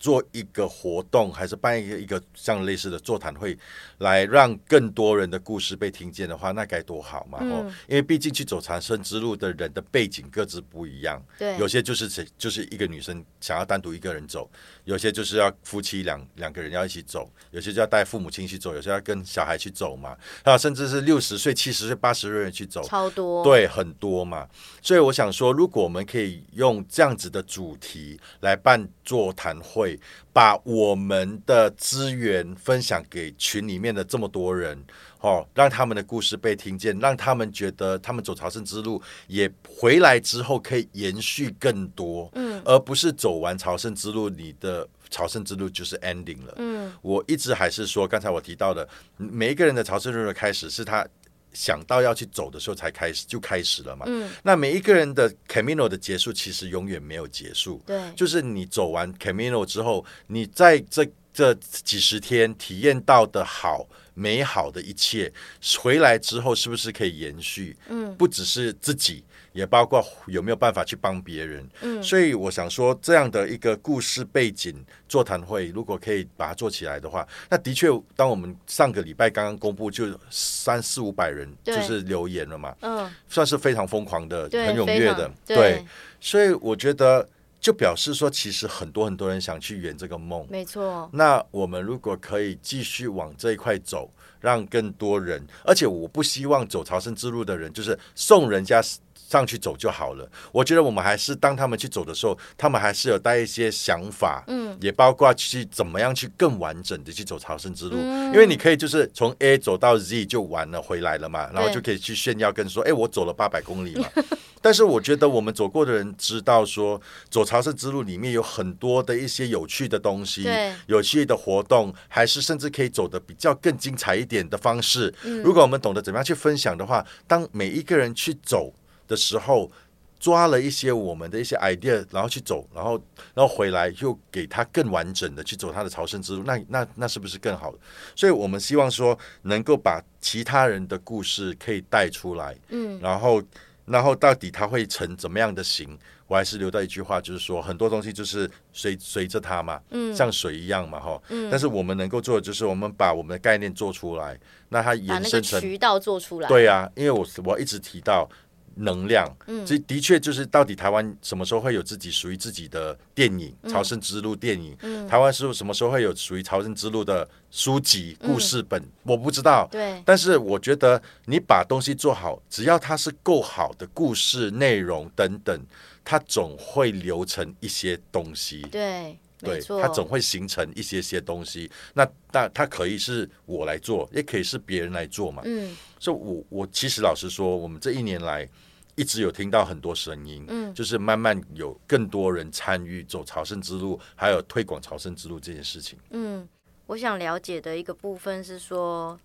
[0.00, 3.56] 做一个活动，还是办一个一个像类似的座谈会，
[3.98, 7.38] 来让更多人的故事被听见的话，那该多好嘛！
[7.42, 11.22] 哦、嗯，因为毕竟去走长生之路的人的背景各自不一样。
[11.38, 14.50] 对，有些就是谁就是一个女生想要单独一个人走，
[14.84, 20.16] 有些就是要夫妻两两个人要一起走，有些就要带父母亲去走，有些要跟小孩去走嘛。
[20.44, 23.44] 啊，甚至是六十岁、七十岁、八十岁人去走，超多。
[23.44, 24.48] 对，很多嘛。
[24.80, 29.89] 所以我想说，如果我们可以用这样子的主题来办座谈会，
[30.32, 33.90] 把我们的资源分享给群里面。
[33.90, 34.80] 的这么多人，
[35.18, 51.04] 哦，让他们的故事被听见，让他们觉得他们走朝圣之路也回来之后可以延续更多，嗯，而不是走完朝圣之路，你的朝圣之路就是 ending 了，嗯，我一直还是说，刚才我提到的，每一个人的朝圣之路的开始是他
[51.52, 61.06] 想到要去走的时候才开始，就开始了嘛，嗯，那每一个人的 Camino 的结束其实永远没有结束，对，就是你走完 Camino 之后，你在这。
[61.32, 65.32] 这几十天体验到的好美好的一切，
[65.78, 67.74] 回来之后是不是可以延续？
[67.88, 71.68] 嗯，不只是自己，也包括有没有办法去帮别人。
[71.82, 74.74] 嗯，所以我想说，这样的一个故事背景
[75.08, 85.86] 座谈会，如果可以把它做起来的话，那的确，当我们上个礼拜刚刚公布，就三四五百人就是留言了嘛，嗯，算是非常疯狂的，很踊跃的，对，对，
[86.20, 87.28] 所以我觉得。
[87.60, 91.06] 就表示说，其实很多很多人想去圆这个梦，没错。
[91.12, 94.10] 那我们如果可以继续往这一块走，
[94.40, 98.82] 让更多人，而且我不希望走朝圣之路的人，就是送人家
[99.30, 100.28] 上去走就好了。
[100.50, 107.96] 我觉得我们还是当他们去走的时候，他们还是有带一些想法，嗯，也包括去怎么样去更完整的去走朝圣之路。
[107.96, 114.08] 嗯，因为你可以就是从 A 走到 Z 就完了，回来了嘛，然后就可以去炫耀，跟说，哎，我走了八百公里嘛。
[114.62, 120.46] 但是我觉得我们走过的人知道，说走朝圣之路里面有很多的一些有趣的东西，
[120.86, 125.14] 有趣的活动，还是甚至可以走的比较更精彩一点的方式。
[125.42, 128.70] 如果我们懂得怎么样去分享的话，当每一个人去走
[129.10, 129.70] 的时候，
[130.18, 132.92] 抓了一些我们的一些 idea，然后去走，然后
[133.34, 137.74] 然后回来又给他更完整的去走他的朝圣之路，那那那是不是更好？
[138.14, 143.42] 所以我们希望说能够把其他人的故事可以带出来，嗯，然后。
[143.86, 145.98] 然后到底他会成怎么样的形？
[146.28, 151.50] 我还是留到一句话，就是说很多东西就是随随着它嘛，嗯，像水一样嘛，哈，嗯。
[151.50, 156.46] 但是我们能够做的就是我们把我们的概念做出来，那它延伸成渠道做出来。
[156.46, 158.28] 对呀，啊，因为我我一直提到。
[158.76, 164.76] 能量，嗯，这的确就是到底台湾什么时候会有自己属于自己的电影《朝圣之路》电影？
[164.82, 168.82] 嗯，台湾是什么时候会有属于朝圣之路的书籍、故事本？
[169.02, 170.02] 我不知道，对。
[170.04, 175.66] 但是我觉得你把东西做好，只要它是够好的故事内容等等，
[176.04, 178.62] 它总会留成一些东西。
[178.70, 181.70] 对，对，它总会形成一些些东西。
[181.94, 185.42] 那那它可以是我来做，也可以是别人来做嘛。
[185.44, 188.48] 嗯，所以我我其实老实说，我们这一年来。
[188.96, 195.98] 一直有听到很多声音，嗯，就是慢慢有更多人参与走朝圣之路，还有推广朝圣之路这件事情。
[196.10, 196.46] 嗯，
[196.84, 199.18] 我想了解的一个部分是说，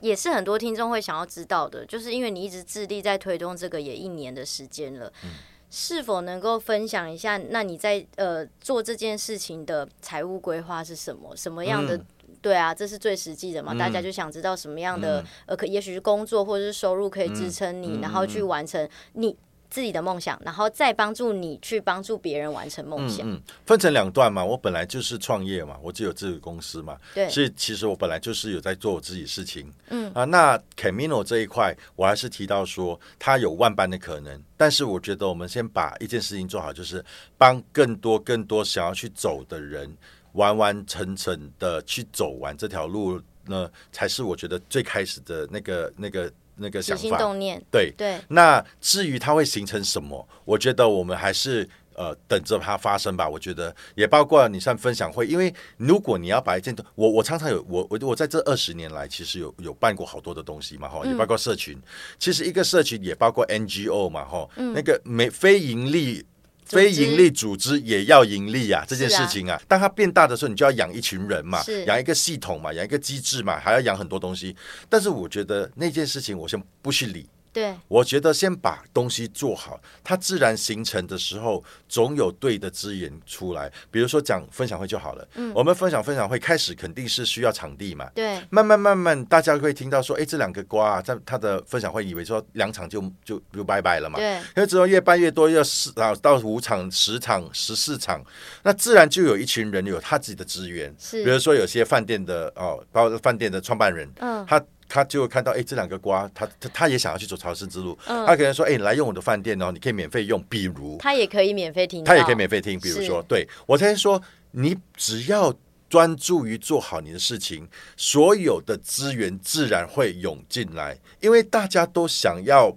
[0.00, 5.30] 也是很多听众会想要知道的，就是因为你一直致力在推动这个也一年的时间了，嗯，
[5.70, 7.36] 是否能够分享一下？
[7.36, 11.36] 那你在呃做这件事情的财务规划是什么？
[11.36, 11.96] 什么样的？
[11.96, 12.06] 嗯
[12.42, 19.36] 对啊，这是最实际的嘛，嗯、大家就想知道什么样的、嗯、呃，可也许是工作或者是收入可以支撑你，嗯、然后去完成你
[19.76, 23.28] 自己的梦想，然后再帮助你去帮助别人完成梦想。
[23.28, 29.70] 嗯，嗯，分成两段嘛，我本来就是创业嘛，我就有自己公司嘛，对，所以其实我本来就是有在做我自己事情。
[29.90, 37.04] 嗯啊，那 Camino 这一块，我还是提到说，它有万般的可能，但是我觉得我们先把一件事情做好，就是
[37.36, 39.94] 帮更多更多想要去走的人。
[40.32, 47.00] 完完整整的去走完这条路呢，才是我觉得最开始的那个、那个、那个想法。
[47.00, 47.62] 起心动念。
[47.70, 48.18] 对对。
[48.28, 53.28] 那至于它会形成什么，我觉得我们还是呃等着它发生吧。
[53.28, 61.74] 我觉得也包括你像分享会，因为如果你要把一件，我我常常有我我我在这二十年来，其实有有办过好多的东西嘛哈，也包括社群。
[61.76, 61.82] 嗯、
[62.18, 66.24] 其实一个社群也包括 NGO 嘛哈，嗯、那个没非盈利。
[66.66, 74.54] 非盈利组织也要盈利啊，这件事情啊，啊当它变大的时候，你就要养一群人嘛，养一个系统嘛，养一个机制嘛，还要养很多东西。
[74.88, 77.26] 但是我觉得那件事情，我先不去理。
[77.56, 83.72] 对，我觉得先把东西做好，它自然形成的时候，总有对的资源出来。
[83.90, 98.22] 比如说讲分享会就好了，嗯，我们分享分享会开始肯定是需要场地嘛，对，慢慢慢慢大家会听到说，哎，这两个瓜啊，在他的分享会以为说两场就就就拜拜了嘛，对，因为之后越办越多，要四啊到五场、十场、十四场，
[98.64, 104.62] 那自然就有一群人有他自己的资源，是，比如说有些饭店的哦，包括饭店的创办人，嗯，他。
[104.88, 107.98] 他就会看到，哎，这两个瓜，他他他也想要去走朝圣之路。
[108.06, 110.42] 嗯、他可能说，哎，你来用我的饭店哦，你可以免费用。
[110.48, 112.78] 比如，他也可以免费听，他也可以免费听。
[112.78, 114.20] 比如说，对我才说，
[114.52, 115.52] 你只要
[115.88, 122.76] 专注于做好你的事情，所有的资源自然会涌进来，因为大家都想要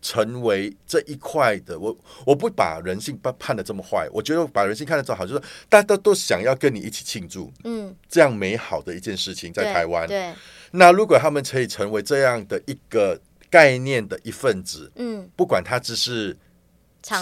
[0.00, 1.78] 成为这一块的。
[1.78, 10.18] 我我不把人性判判的这么坏，我觉得把人性看得这么好，就是大家都都想要跟你一起庆祝，嗯，这样美好的一件事情在台湾，对。
[10.18, 10.34] 对
[10.72, 13.18] 那如果他们可以成为这样的一个
[13.50, 16.36] 概念的一份子，嗯，不管他只是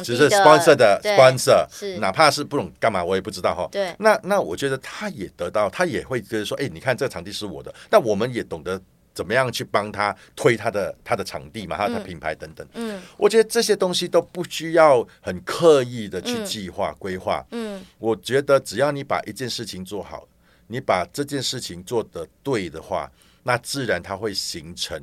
[0.02, 3.68] 只是 sponsor 的 sponsor，是哪怕是不懂干嘛，我也不知道哈。
[3.70, 8.80] 对，那那我觉得他也得到，他也会觉得说，哎，你看这个场地是我的，那我们也懂得
[9.14, 12.66] 怎么样去帮他推他的他的场地嘛，他的品牌等等。
[12.74, 17.46] 嗯，我觉得这些东西都不需要很刻意的去计划规划。
[17.52, 20.26] 嗯，我觉得只要你把一件事情做好，
[20.66, 23.09] 你把这件事情做得对的话。
[23.46, 25.00] 那自然它会形成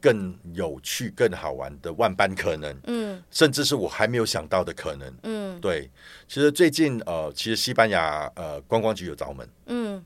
[0.00, 5.90] 更有趣、更好玩的万般可能，嗯，甚至是我还没有想到的可能，嗯，对。
[6.28, 10.04] 其实最近呃，其实西班牙呃观光局有找我们，嗯，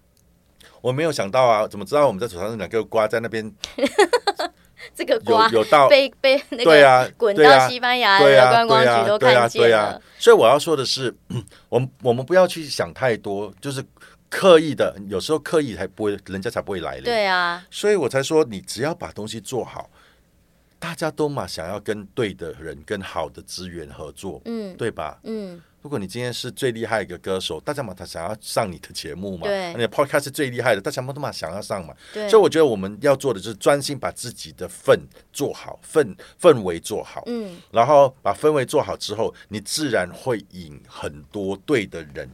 [0.80, 3.54] 我没有想到啊，怎么知道我们在手上那两个瓜在那边？
[4.94, 10.00] 这个瓜有有到被被那个对啊滚到西班牙的观光局都看见了。
[10.18, 11.14] 所以我要说的是，
[11.68, 13.84] 我们我们不要去想太多，就是。
[14.36, 17.00] 刻意的，有时候刻意才不会，人家才不会来。
[17.00, 19.88] 对啊，所以我才说，你只要把东西做好，
[20.80, 25.20] 大家都嘛想要跟对的人、跟好的资源合作，嗯，对吧？
[25.22, 32.28] 嗯，如果你今天是最厉害一个歌手，大家嘛他想要上你的节目嘛，对，你的 Podcast 是最厉害的，大家嘛都嘛想要上嘛，对。
[32.28, 34.98] 所以我觉得我们要做的就是专心把自己的份
[35.32, 42.28] 做好，氛氛围做好，嗯，然后把氛围做好之后，你自然会引很多对的人。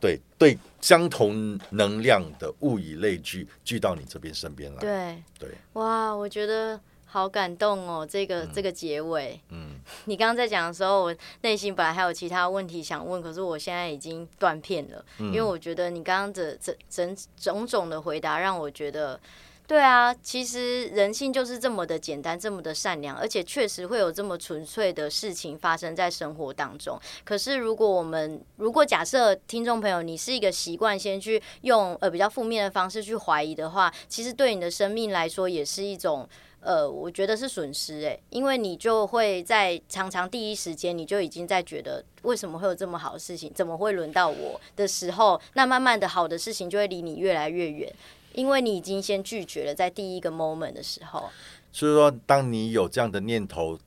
[0.00, 4.80] 对对，相同能量的物以类聚，聚到你这边身边来。
[4.80, 9.40] 对对，哇，我觉得好感动哦，这个、嗯、这个结尾。
[9.48, 19.18] 嗯，你刚刚在讲的时候，我内心本来还有其他问题想问，可是我现在已经断片了，嗯、因为我觉得你刚刚的整整种种的回答让我觉得。
[19.66, 27.00] 对啊，其实人性就是这么的简单，这么的善良，而且确实会有这么纯粹的事情发生在生活当中。
[27.24, 36.28] 可是，如果我们如果假设听众朋友你是一个习惯先去用呃比较负面的方式去怀疑的话，其实对你的生命来说也是一种
[36.60, 47.90] 呃，我觉得是损失诶，因为你就会在常常第一时间你就已经在觉得为什么会有这么好的事情，怎么会轮到我的时候，那慢慢的好的事情就会离你越来越远。
[48.34, 51.30] 因为你已经先拒绝了，在第一个 moment 的时候，
[51.72, 53.78] 所以说，当你有这样的念头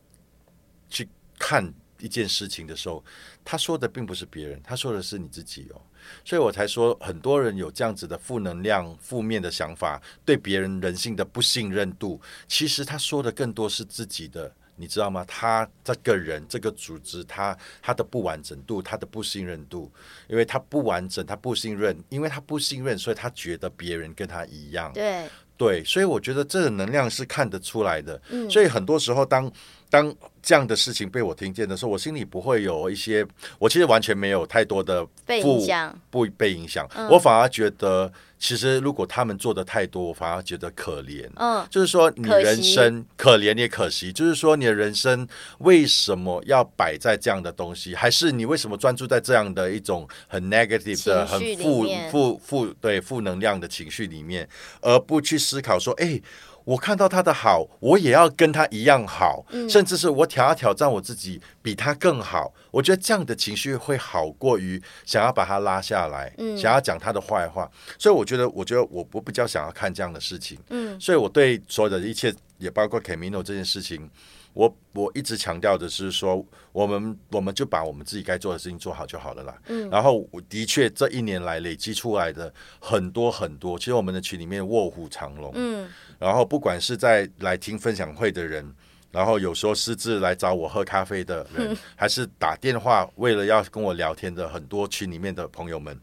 [0.89, 1.07] 去
[1.37, 3.03] 看一件事情的时候，
[3.45, 5.81] 他说的并不是别人，他说的是你自己哦。
[6.23, 15.25] 所以我才说，很多人有这样子的负能量、负面的想法，对别人人性的不信任度，其实他说的更多是自己的你知道吗？
[15.27, 19.91] 他这个人这个组织，他他的不完整度，他的不信任度，
[20.27, 24.93] 因为他不完整，他不信任，因为他不信任，所以他觉得别人跟他一样。
[24.93, 25.25] 对
[25.57, 28.21] 对，所以我觉得这个能量是看得出来的。
[28.29, 29.51] 嗯，所以很多时候当
[29.89, 33.25] 当这样的事情被我听见的时候，我心里不会有一些，
[33.57, 38.13] 我其实完全没有太多的被影响，不被影响，嗯，我反而觉得。
[38.39, 41.27] 其实，如果他们做的太多，我反而觉得可怜。
[41.35, 44.11] 嗯，就是说，你人生可怜也可惜。
[44.13, 45.27] 就是说，你的人生
[45.59, 47.95] 为什么要摆在这样的东西？
[47.95, 54.47] 还是你为什么专注在这样的一种很 negative 的、很负负负对负能量的情绪里面，
[54.81, 56.21] 而不去思考说，哎。
[56.67, 62.53] 我看到他的好，我也要跟他一样好，嗯、甚至是我挑要挑战我自己，比他更好。
[62.71, 67.71] 我觉得这样的情绪会好过于想要把他拉下来，嗯、想要讲他的坏话。
[67.97, 70.59] 所以我觉得，我觉得我我比较想要看这样的事情。
[70.69, 74.09] 嗯，所以我对所有的一切，也包括 Camino 这件事情，
[74.57, 79.55] 我我一直强调的是说，我们我们就把我们自己该做的事情做好就好了啦。
[79.67, 85.51] 嗯，然后我的确这一年来累积出来的很多很多，其实我们的群里面卧虎藏龙。
[85.53, 85.87] 嗯。
[86.17, 88.67] 然后，不管是在来听分享会的人，
[89.11, 95.95] 然后有时候私自来找我喝咖啡的人， 还是打电话为了要跟我聊天的很多群里面的朋友们，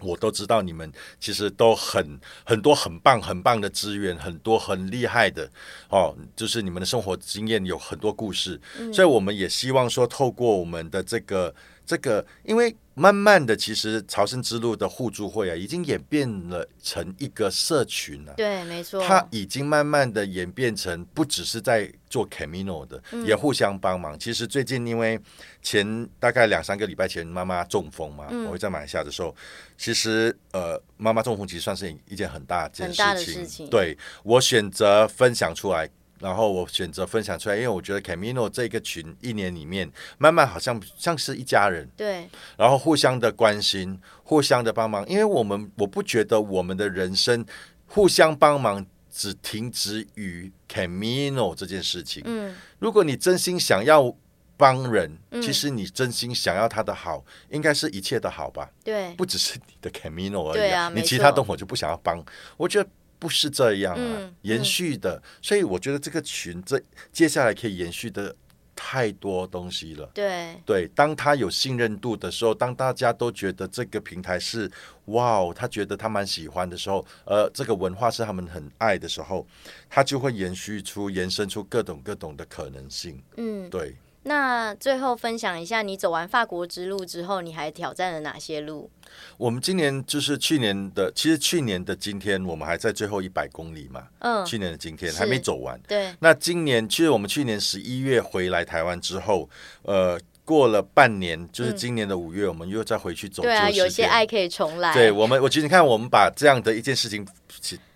[0.00, 5.50] 我都知道你们其实都很很多很棒很棒的资源，很多很厉害的
[5.90, 8.60] 哦，就是你们的生活经验有很多故事，
[8.92, 11.54] 所以我们也希望说，透过我们的这个
[11.88, 12.76] 这个，因为。
[13.00, 18.34] 慢慢的，其实朝圣之路的互助会啊，已经演变了成一个社群了。
[18.34, 19.00] 对，没错。
[19.06, 24.18] 它已经慢慢的演变成不只是在做 Camino 的，嗯、也互相帮忙。
[24.18, 25.16] 其实最近因为
[25.62, 29.32] 前大概两三个礼拜前妈妈中风嘛，嗯、我会在马来西亚的时候，
[29.76, 33.34] 其实呃妈妈中风其实算是一件很大件事情。
[33.34, 33.70] 事情。
[33.70, 35.88] 对，我选择分享出来。
[36.20, 47.44] 然后我选择分享出来，因为我觉得 Camino 这个群一年里面，慢慢好像像是一家人，对，然后互相的关心，互相的帮忙，因为我们我不觉得我们的人生
[47.86, 52.22] 互相帮忙只停止于 Camino 这件事情。
[52.26, 54.14] 嗯，如果你真心想要
[54.56, 58.68] 帮人，其实你真心想要他的好，应该是一切的好吧？
[58.82, 62.24] 对，不只是你的 Camino 而已，啊，你其他的我就不想要帮，
[62.56, 62.90] 我觉得。
[63.18, 66.80] 不是这样啊，嗯、延续的，嗯、所以我觉得这个群这
[67.12, 68.34] 接下来可以延续的
[68.74, 70.08] 太多东西了。
[70.14, 74.70] 对对，当他有信任度的时候，当大家都觉得这个平台是
[75.06, 79.46] 哇哦，他觉得他蛮喜欢的时候，呃，这个文化是他们很爱的时候，
[79.90, 83.20] 他就会延续出、延伸出各种各种的可能性。
[83.36, 83.96] 嗯，对。
[84.24, 88.90] 那最后分享一下，你走完法国之路之后，你还挑战了哪些路？
[89.38, 94.02] 我们今年就是去年的，其实去年的今天，我们还在最后一百公里嘛。
[94.18, 95.80] 嗯，去年的今天还没走完。
[95.88, 96.14] 对。
[96.18, 99.48] 那今年其实我们去年十一月回来台湾之后，
[99.82, 103.42] 呃，过了半年，就是今年的五月，嗯、我们又再回去走。
[103.42, 104.92] 对啊，有些爱可以重来。
[104.92, 107.26] 对我们，我觉得你看，我们把这样的一件事情，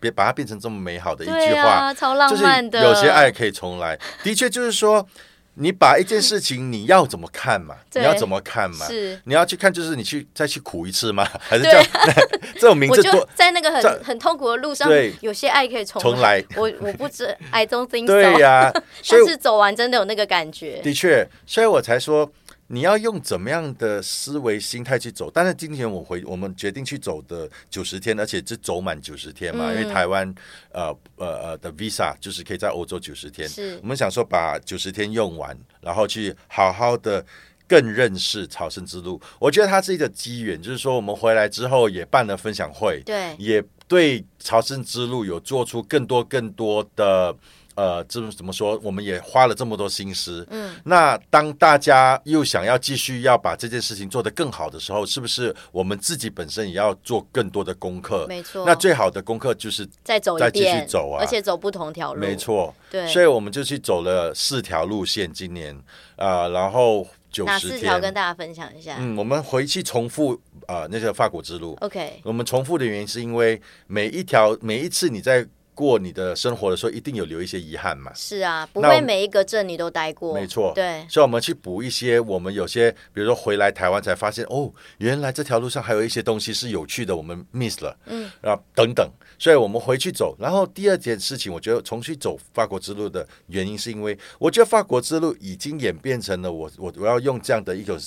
[0.00, 2.82] 别把它变成这么美好的一句话，啊、超浪漫的。
[2.82, 5.06] 有些爱可以重来，的确就是说。
[5.54, 7.76] 你把一件事情你要怎么看嘛？
[7.94, 8.86] 你要怎么看嘛？
[8.88, 11.28] 是你要去看，就是你去再去苦一次吗？
[11.40, 11.84] 还是这样？
[12.54, 14.88] 这种名字多在那个很很痛苦的路上，
[15.20, 16.42] 有些爱可以重重来。
[16.56, 18.12] 我我不知，I don't think so。
[18.14, 18.72] 对呀，
[19.08, 20.80] 但是走完真的有那个感觉。
[20.82, 22.30] 的确，所以我才说。
[22.72, 25.30] 你要用怎么样的思维心态去走？
[25.30, 30.34] 但是今天我回，我们决定去走的九十天，而且是走满九十天嘛，嗯、因为台湾
[30.72, 30.84] 呃
[31.16, 33.46] 呃呃的 Visa 就是可以在欧洲九十天。
[33.46, 37.22] 是我们想说把九十天用完，然后去好好的
[37.68, 39.20] 更认识朝圣之路。
[39.38, 47.36] 我觉得它是一个机缘，就是说我们回来之后也办了分享会，对，也对朝圣之路有做出更多更多的。
[47.74, 48.78] 呃，这怎么说？
[48.82, 50.46] 我们也花了这么多心思。
[50.50, 58.26] 嗯，那当大家又想要继续要把这件事情做得更好的时候，是不是我们自己本身也要做更多的功课？
[58.28, 58.66] 没错。
[58.66, 62.20] 那最好的功课就是再走再继续走啊，而且走不同条路。
[62.20, 62.74] 没错。
[62.90, 63.06] 对。
[63.08, 65.74] 所以我们就去走了四条路线，今年
[66.16, 67.70] 啊、呃，然后九十天。
[67.70, 68.96] 哪四条跟大家分享一下？
[68.98, 70.34] 嗯，我们回去重复
[70.66, 71.76] 啊、呃，那个法国之路。
[71.80, 72.20] OK。
[72.22, 75.46] 我们重复的原因是因为每一条每一次你在。
[75.74, 78.12] 过你的生活的时候，一定有留一些遗憾嘛？
[78.14, 80.34] 是啊，不会每一个镇你都待过。
[80.34, 90.36] 没错，对，所以我们去补一些，我们有些，比如说回来台湾才发现，哦，原来这条路上还有一些东西是有趣的，我们 miss 了，嗯，啊等等，所以我们回去走。
[90.38, 97.98] 然后第二件事情，我觉得重新走法国之路的原因，是因为我觉得法国之路已经演变成了我我我要用这样的一个。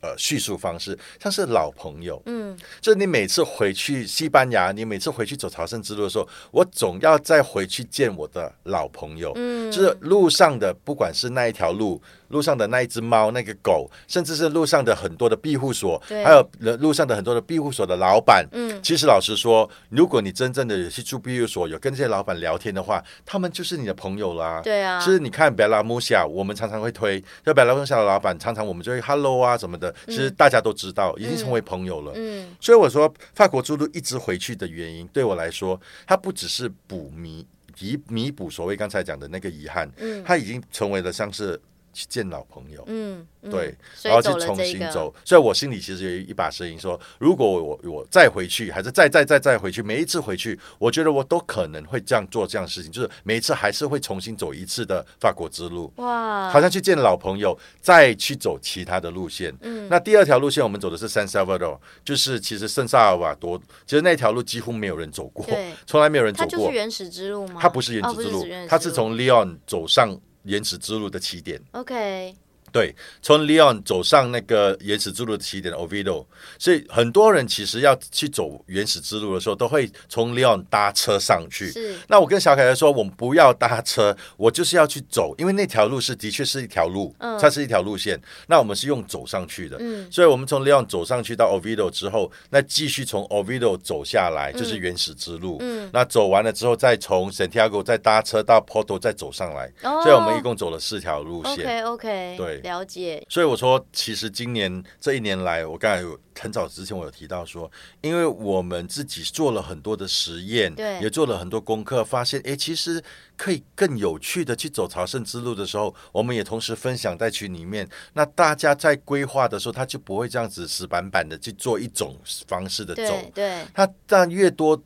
[0.00, 12.00] 呃叙述方式，像是老朋友，嗯，就是你每次回去西班牙，你每次回去走朝圣之路的时候，我总要再回去见我的老朋友，嗯，就是路上的不管是那一条路。
[12.28, 16.44] 路上的那一只猫、那个狗，甚至是路上的很多的庇护所，还有
[16.78, 24.60] 路上的很多的庇护所的老板，嗯，其实老实说，如果你真正的有去住庇护所，有跟这些老板聊天的话，他们就是你的朋友啦。
[24.64, 32.12] 对啊，就是你看贝拉穆西亚，我们常常会推，就贝拉穆西亚的老板，常常我们就会 hello 啊什么的，其实大家都知道，已经成为朋友了。
[32.14, 37.46] 嗯，所以我说法国之路一直回去的原因，对我来说，它不只是补弥
[37.80, 41.60] 弥弥补所谓刚才讲的那个遗憾，嗯，它已经成为了像是。
[41.94, 59.54] 去见老朋友，嗯，对，然后去重新走，所以我心里其实有一把声音说，如果我我再回去，还是再再再再回去，每一次回去，我觉得我都可能会这样做这样的事情，就是每一次还是会重新走一次的法国之路，哇，好像去见老朋友，再去走其他的路线。
[59.62, 65.46] 嗯，那第二条路线我们走的是 San Salvador，就是其实圣萨尔瓦多，其实那条路几乎没有人走过，
[65.86, 66.50] 从来没有人走过。
[66.50, 67.60] 它就是原始之路吗？
[67.60, 70.18] 它不是原始之路，它是从 Leon 走上。
[70.44, 71.60] 原始之路的起点。
[71.72, 72.34] OK。
[72.74, 76.26] 对，从 Leon 走上那个原始之路的起点 Oviedo，
[76.58, 81.70] 所以很多人其实要去走原始之路的时候，都会从 Leon 搭车上去。
[81.70, 88.20] 是，那我跟小凯说，我们不要搭车，我就是要去走，因为那条路是的确是一条路，嗯，它是一条路线。
[88.48, 101.84] 那我们是用走上去的，嗯，所以我们从 Leon 走上去到 Oviedo 之后，那继续从 Oviedo 走下来就是原始之路，嗯，那走完了之后，再从 Santiago 再搭车到 Porto 再走上来，哦，所以我们一共走了四条路线。
[101.84, 102.63] OK OK，对。
[102.64, 113.00] 了解，所以我说，其实今年这一年来，我刚才有很早之前我有提到说，因为我们自己做了很多的实验，对，也做了很多功课，发现，哎，其实
[113.36, 117.86] 可以更有趣的去走朝圣之路的时候，我们也同时分享在群里面。
[118.14, 123.02] 那大家在规划的时候，他就不会这样子死板板的去做一种方式的走，
[123.32, 124.82] 对，对他但越多。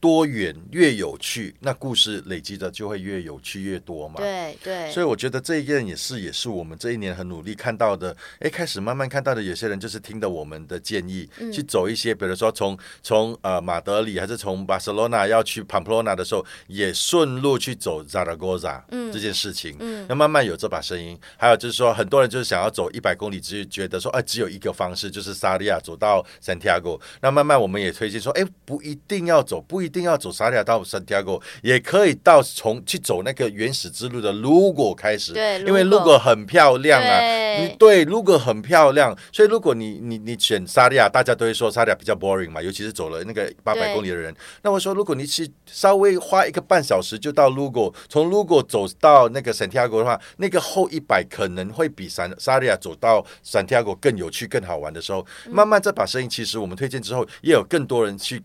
[0.00, 4.14] 多元越有趣，那故事累积的就会越有趣越多嘛。
[4.16, 8.16] 对对，所以我觉得这一件也是也是我们这一年很努力看到的。
[8.38, 18.82] 哎，开始慢慢看到的，有些人就是听的我们的建议，嗯、去走一些，比如说从从呃马德里还是从巴塞罗那要去潘普罗纳的时候，也顺路去走萨拉戈萨
[19.12, 19.76] 这件事情。
[19.80, 21.18] 嗯，那慢慢有这把声音。
[21.36, 26.98] 还有就是说，很多人就是想要走一百公里，只是觉得说，哎，只有一个方式，就是萨利亚走到圣地亚哥。
[27.20, 29.89] 那慢慢我们也推荐说，哎，不一定要走，不一。
[29.90, 44.32] 一定要走萨利亚到圣地亚哥，也可以到从去走那个原始之路的卢果开始，对，因为卢果很漂亮啊，对，对，卢果很漂亮，所以如果你你你选萨利亚，大家都会说萨利亚比较 boring 嘛，尤其是走了那个八百公里的人。
[44.62, 58.40] 那我说，如果你去稍微花一个半小时就到卢果，从卢果走到那个圣地亚哥的话，那个后一百可能会比萨萨利亚走到圣地亚哥更有趣、更好玩的时候，慢慢这把声音，其实我们推荐之后，也有更多人去。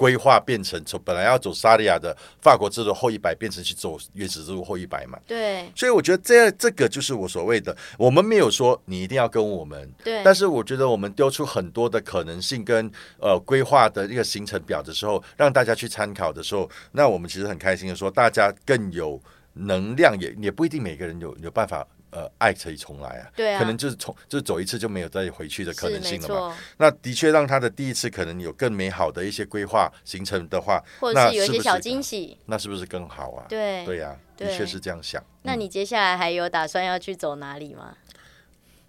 [0.00, 5.18] 规划变成从本来要走萨利亚的法国之路后一百，变成去走原始之路后一百嘛？
[5.26, 5.70] 对。
[5.76, 10.24] 所以我觉得这这个就是我所谓的，我们没有说你一定要跟我们，对。
[10.24, 19.20] 但是我觉得我们丢出很多的可能性跟呃规划的一个行程表的时候，让大家去参考的时候，那我们其实很开心的说，大家更有
[19.52, 21.86] 能量，也也不一定每个人有有办法。
[22.10, 26.56] 呃，爱可以重来啊，对啊，可能就是从就是走一次就没有再回去的可能性了嘛。
[26.76, 33.46] 那的确让他的第一次可能有更美好的一些规划行程的话，或者是有一些小惊喜，那是不是更好啊？
[33.48, 35.22] 对对呀，的确是这样想。
[35.42, 37.96] 那你接下来还有打算要去走哪里吗？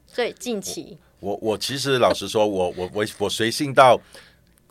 [0.07, 3.99] 最近期，我我其实老实说，我我我我随性到。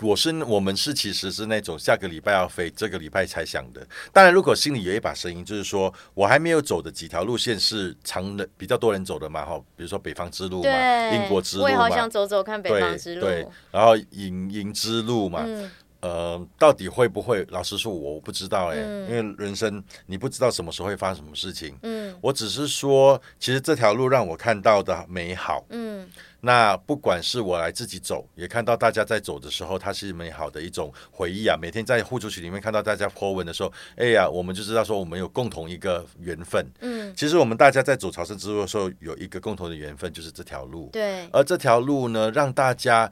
[0.02, 3.86] 我是我们是其实是那种下个礼拜要飞，这个礼拜才想的。
[4.12, 10.70] 当然，如果心里有一把声音，就是说我还没有走的几条路线是长的，比较多人走的嘛，哈，比如说北方之路嘛，
[11.12, 13.20] 英国之路嘛，我也好想走走看北方之路。
[13.20, 15.70] 对，对，然后银银之路嘛，嗯、
[16.00, 17.44] 呃，到底会不会？
[17.50, 21.76] 老实说，我不知道哎、欸，嗯、因为人生你不知道什么时候会发生什么事情。
[21.82, 25.66] 嗯，我只是说，其实这条路让我看到的美好。
[25.70, 26.08] 嗯。
[26.40, 31.56] 那不管是我来自己走，也看到大家在走的时候，它是美好的一种回忆啊。
[31.60, 36.66] 每天在互助群里面看到大家 po 文的时候，哎呀，我们就知道说我们有共同一个缘分。
[36.80, 40.88] 嗯，其实我们大家在走朝圣之路的时候，有一个共同的缘分，就是这条路。
[40.92, 43.10] 对，而这条路呢，让大家。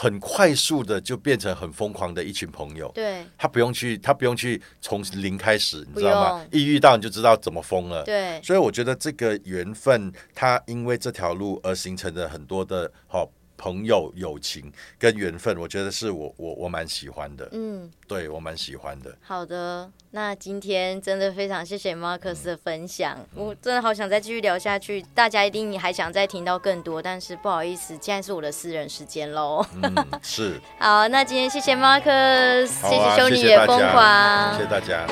[0.00, 2.88] 很快速的就变成很疯狂的一群朋友。
[2.94, 6.46] 对，他不用去，他不用去从零开始，你知道吗？
[6.52, 8.04] 一遇到你就知道怎么疯了。
[8.04, 13.28] 对，所以我觉得这个缘分，它因为这条路而形成的很多的好
[13.58, 17.46] 朋友、友情跟缘分，我觉得是我我我蛮喜欢的。
[17.52, 19.14] 嗯，对我蛮喜欢的。
[19.20, 29.66] 好的，那今天真的非常谢谢 Marcus 的分享，嗯、我真的好想再继续聊下去，大家一定还想再听到更多，但是不好意思，现在是我的私人时间喽。
[29.82, 30.60] 嗯，是。
[30.78, 35.04] 好，那今天谢谢 Marcus，、啊、谢谢兄弟也疯狂，谢谢大家。